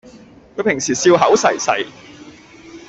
[0.57, 1.85] 佢平時笑口噬噬